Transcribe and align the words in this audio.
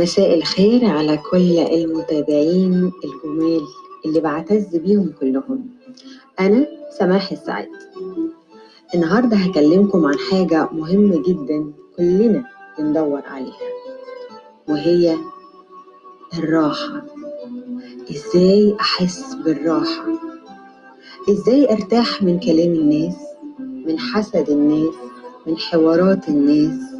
مساء 0.00 0.34
الخير 0.34 0.84
على 0.84 1.16
كل 1.16 1.58
المتابعين 1.58 2.92
الجمال 3.04 3.60
اللي 4.06 4.20
بعتز 4.20 4.76
بيهم 4.76 5.12
كلهم. 5.20 5.66
أنا 6.40 6.66
سماح 6.98 7.32
السعيد. 7.32 7.68
النهاردة 8.94 9.36
هكلمكم 9.36 10.06
عن 10.06 10.14
حاجة 10.30 10.68
مهمة 10.72 11.22
جدا 11.28 11.72
كلنا 11.96 12.44
بندور 12.78 13.22
عليها 13.26 13.70
وهي 14.68 15.16
الراحة. 16.38 17.02
إزاي 18.10 18.76
أحس 18.80 19.34
بالراحة؟ 19.34 20.04
إزاي 21.30 21.72
أرتاح 21.72 22.22
من 22.22 22.38
كلام 22.40 22.72
الناس 22.74 23.16
من 23.86 23.98
حسد 23.98 24.50
الناس 24.50 24.94
من 25.46 25.56
حوارات 25.58 26.28
الناس؟ 26.28 26.99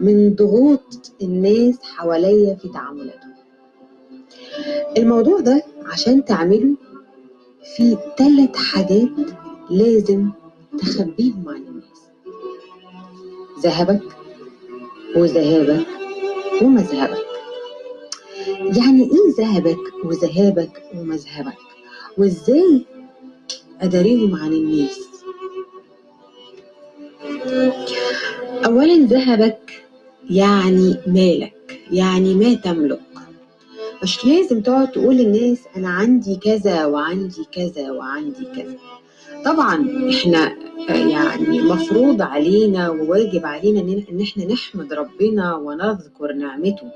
من 0.00 0.34
ضغوط 0.34 1.12
الناس 1.22 1.82
حواليا 1.82 2.54
في 2.54 2.68
تعاملاتهم. 2.68 3.34
الموضوع 4.98 5.40
ده 5.40 5.62
عشان 5.86 6.24
تعمله 6.24 6.74
في 7.76 7.96
ثلاث 8.18 8.56
حاجات 8.56 9.10
لازم 9.70 10.30
تخبيهم 10.78 11.44
عن 11.48 11.56
الناس. 11.56 11.98
ذهبك 13.62 14.02
وذهابك 15.16 15.86
ومذهبك. 16.62 17.24
يعني 18.76 19.02
إيه 19.02 19.34
ذهبك 19.38 20.04
وذهابك 20.04 20.82
ومذهبك؟ 20.94 21.58
وإزاي 22.18 22.86
أداريهم 23.80 24.34
عن 24.36 24.52
الناس؟ 24.52 24.98
اولا 28.66 28.94
ذهبك 29.06 29.84
يعني 30.30 30.96
مالك 31.06 31.80
يعني 31.92 32.34
ما 32.34 32.54
تملك. 32.54 33.00
مش 34.02 34.24
لازم 34.24 34.60
تقعد 34.60 34.90
تقول 34.92 35.16
للناس 35.16 35.58
أنا 35.76 35.88
عندي 35.88 36.36
كذا 36.36 36.86
وعندي 36.86 37.44
كذا 37.52 37.90
وعندي 37.90 38.44
كذا. 38.56 38.74
طبعا 39.44 40.08
إحنا 40.10 40.52
يعني 40.88 41.60
مفروض 41.60 42.22
علينا 42.22 42.90
وواجب 42.90 43.46
علينا 43.46 43.80
إن 44.10 44.20
إحنا 44.20 44.44
نحمد 44.44 44.92
ربنا 44.92 45.56
ونذكر 45.56 46.32
نعمته. 46.32 46.90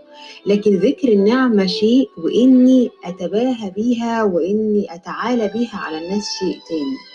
لكن 0.47 0.77
ذكر 0.77 1.09
النعمة 1.09 1.67
شيء 1.67 2.09
وإني 2.19 2.91
أتباهى 3.05 3.71
بيها 3.71 4.23
وإني 4.23 4.95
أتعالى 4.95 5.51
بيها 5.55 5.77
على 5.77 5.99
الناس 5.99 6.25
شيء 6.39 6.59
تاني. 6.69 7.12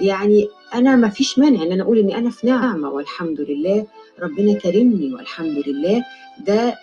يعني 0.00 0.48
أنا 0.74 0.96
ما 0.96 1.08
فيش 1.08 1.38
مانع 1.38 1.62
إن 1.62 1.72
أنا 1.72 1.82
أقول 1.82 1.98
إني 1.98 2.18
أنا 2.18 2.30
في 2.30 2.46
نعمة 2.46 2.90
والحمد 2.90 3.40
لله 3.40 3.86
ربنا 4.22 4.54
كرمني 4.54 5.14
والحمد 5.14 5.62
لله 5.68 6.04
ده 6.46 6.78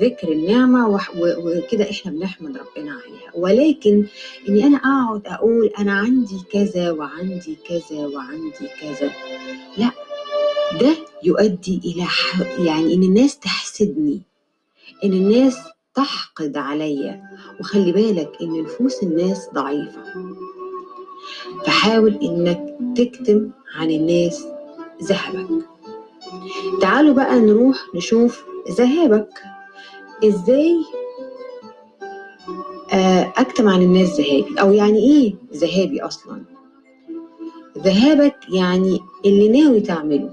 ذكر 0.00 0.32
النعمة 0.32 1.00
وكده 1.18 1.90
إحنا 1.90 2.12
بنحمد 2.12 2.56
ربنا 2.56 2.92
عليها. 2.92 3.30
ولكن 3.34 4.04
إني 4.48 4.64
أنا 4.64 4.76
أقعد 4.76 5.22
أقول 5.26 5.70
أنا 5.78 5.92
عندي 5.92 6.36
كذا 6.52 6.90
وعندي 6.90 7.56
كذا 7.68 8.06
وعندي 8.06 8.68
كذا 8.80 9.10
لا 9.78 9.90
ده 10.80 10.96
يؤدي 11.22 11.80
إلى 11.84 12.06
يعني 12.66 12.94
إن 12.94 13.02
الناس 13.02 13.38
تحسدني 13.38 14.22
إن 15.04 15.12
الناس 15.12 15.58
تحقد 15.94 16.56
عليا. 16.56 17.22
وخلي 17.60 17.92
بالك 17.92 18.32
إن 18.42 18.62
نفوس 18.62 19.02
الناس 19.02 19.48
ضعيفة. 19.54 20.02
فحاول 21.66 22.14
إنك 22.22 22.76
تكتم 22.96 23.50
عن 23.76 23.90
الناس 23.90 24.44
ذهبك. 25.02 25.64
تعالوا 26.80 27.14
بقى 27.14 27.40
نروح 27.40 27.76
نشوف 27.94 28.44
ذهابك. 28.70 29.28
إزاي 30.24 30.76
أكتم 33.36 33.68
عن 33.68 33.82
الناس 33.82 34.20
ذهابي؟ 34.20 34.60
أو 34.60 34.72
يعني 34.72 34.98
إيه 34.98 35.34
ذهابي 35.54 36.00
أصلا؟ 36.00 36.42
ذهابك 37.78 38.36
يعني 38.52 39.00
اللي 39.24 39.48
ناوي 39.48 39.80
تعمله. 39.80 40.30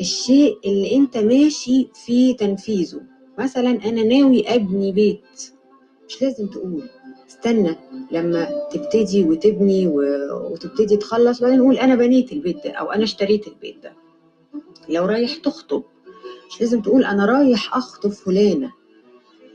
الشيء 0.00 0.58
اللي 0.64 0.96
أنت 0.96 1.16
ماشي 1.16 1.88
في 2.06 2.34
تنفيذه. 2.34 3.00
مثلا 3.38 3.70
أنا 3.70 4.02
ناوي 4.02 4.54
أبني 4.54 4.92
بيت. 4.92 5.52
مش 6.08 6.22
لازم 6.22 6.46
تقول. 6.46 6.82
استنى 7.32 7.76
لما 8.10 8.68
تبتدي 8.70 9.24
وتبني 9.24 9.88
وتبتدي 10.50 10.96
تخلص 10.96 11.40
وبعدين 11.40 11.58
نقول 11.58 11.76
أنا 11.78 11.94
بنيت 11.94 12.32
البيت 12.32 12.64
ده 12.64 12.70
أو 12.70 12.92
أنا 12.92 13.04
اشتريت 13.04 13.46
البيت 13.48 13.82
ده. 13.82 13.92
لو 14.88 15.04
رايح 15.04 15.36
تخطب 15.36 15.82
مش 16.50 16.60
لازم 16.60 16.82
تقول 16.82 17.04
أنا 17.04 17.26
رايح 17.26 17.76
أخطب 17.76 18.10
فلانة. 18.10 18.72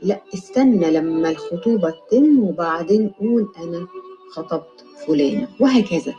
لا 0.02 0.20
استنى 0.34 0.90
لما 0.90 1.30
الخطوبة 1.30 1.90
تتم 2.10 2.38
وبعدين 2.38 3.08
قول 3.08 3.48
أنا 3.58 3.86
خطبت 4.32 4.84
فلانة 5.06 5.48
وهكذا. 5.60 6.14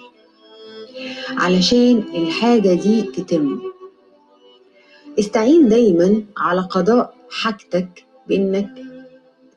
علشان 1.38 2.04
الحاجة 2.16 2.74
دي 2.74 3.02
تتم. 3.02 3.60
استعين 5.20 5.68
دايما 5.70 6.24
على 6.38 6.62
قضاء 6.62 7.16
حاجتك 7.30 8.06
بإنك 8.28 8.70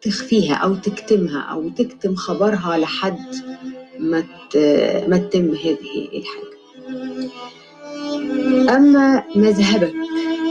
تخفيها 0.02 0.54
أو 0.54 0.74
تكتمها 0.74 1.40
أو 1.40 1.68
تكتم 1.68 2.14
خبرها 2.14 2.78
لحد 2.78 3.34
ما 3.98 4.24
ما 5.08 5.16
تتم 5.18 5.54
هذه 5.54 6.08
الحاجة. 6.14 6.52
أما 8.76 9.24
مذهبك 9.36 9.94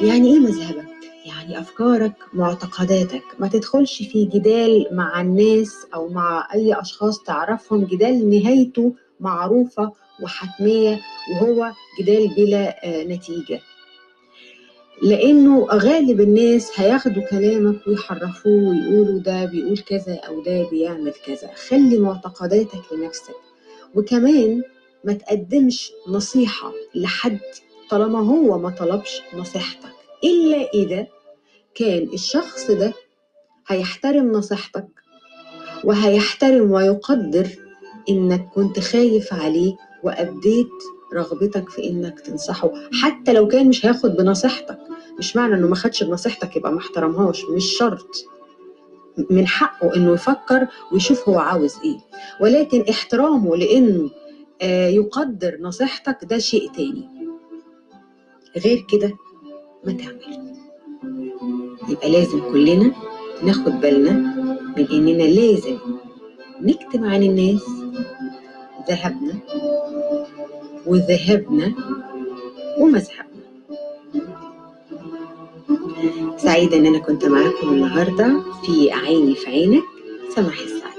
يعني 0.01 0.33
إيه 0.33 0.39
مذهبك؟ 0.39 0.85
يعني 1.25 1.59
أفكارك 1.59 2.13
معتقداتك. 2.33 3.23
ما 3.39 3.47
تدخلش 3.47 3.97
في 3.97 4.25
جدال 4.25 4.87
مع 4.91 5.21
الناس 5.21 5.75
أو 5.93 6.09
مع 6.09 6.47
أي 6.53 6.73
أشخاص 6.81 7.23
تعرفهم. 7.23 7.85
جدال 7.85 8.29
نهايته 8.29 8.93
معروفة 9.19 9.91
وحتمية 10.23 10.99
وهو 11.33 11.71
جدال 11.99 12.27
بلا 12.35 12.75
نتيجة. 13.03 13.59
لأنه 15.03 15.65
غالب 15.71 16.21
الناس 16.21 16.71
هياخدوا 16.79 17.23
كلامك 17.23 17.87
ويحرفوه 17.87 18.69
ويقولوا 18.69 19.19
ده 19.19 19.45
بيقول 19.45 19.77
كذا 19.77 20.15
أو 20.27 20.43
ده 20.43 20.69
بيعمل 20.69 21.13
كذا. 21.25 21.49
خلي 21.69 21.97
معتقداتك 21.99 22.81
لنفسك. 22.93 23.35
وكمان 23.95 24.61
ما 25.03 25.13
تقدمش 25.13 25.91
نصيحة 26.07 26.71
لحد 26.95 27.39
طالما 27.89 28.19
هو 28.19 28.57
ما 28.57 28.69
طلبش 28.69 29.21
نصيحتك. 29.33 29.89
إلا 30.23 30.69
إذا 30.73 31.07
كان 31.75 32.09
الشخص 32.13 32.71
ده 32.71 32.93
هيحترم 33.67 34.31
نصيحتك 34.31 34.87
وهيحترم 35.83 36.71
ويقدر 36.71 37.47
إنك 38.09 38.45
كنت 38.55 38.79
خايف 38.79 39.33
عليه 39.33 39.75
وأبديت 40.03 40.69
رغبتك 41.13 41.69
في 41.69 41.89
إنك 41.89 42.19
تنصحه. 42.19 42.71
حتى 43.01 43.33
لو 43.33 43.47
كان 43.47 43.67
مش 43.69 43.85
هياخد 43.85 44.15
بنصيحتك. 44.15 44.77
مش 45.19 45.35
معنى 45.35 45.53
انه 45.55 45.67
ما 45.67 45.75
خدش 45.75 46.03
بنصيحتك 46.03 46.55
يبقى 46.55 46.71
ما 46.71 46.77
احترمهاش؟ 46.79 47.45
مش 47.45 47.65
شرط. 47.77 48.25
من 49.29 49.47
حقه 49.47 49.95
انه 49.95 50.13
يفكر 50.13 50.67
ويشوف 50.91 51.29
هو 51.29 51.39
عاوز 51.39 51.75
إيه. 51.83 51.97
ولكن 52.41 52.85
احترامه 52.89 53.55
لأنه 53.55 54.09
آه 54.61 54.87
يقدر 54.87 55.57
نصيحتك 55.61 56.17
ده 56.23 56.37
شيء 56.37 56.71
تاني. 56.71 57.09
غير 58.57 58.85
كده 58.91 59.13
ما 59.85 59.93
تعمل 59.93 60.51
يبقى 61.89 62.11
لازم 62.11 62.39
كلنا 62.51 62.91
ناخد 63.43 63.71
بالنا 63.81 64.11
من 64.77 64.87
اننا 64.91 65.23
لازم 65.23 65.77
نكتم 66.61 67.05
عن 67.05 67.23
الناس 67.23 67.63
ذهبنا 68.89 69.33
وذهبنا 70.85 71.73
ومذهبنا 72.79 73.30
سعيدة 76.43 76.77
إن 76.77 76.85
أنا 76.85 76.99
كنت 76.99 77.25
معاكم 77.25 77.69
النهاردة. 77.69 78.41
في 78.65 78.91
عيني 78.91 79.35
في 79.35 79.47
عينك 79.47 79.83
سماح 80.35 80.59
السعيد 80.59 80.90